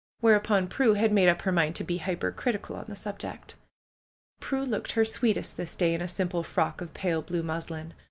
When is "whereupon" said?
0.19-0.65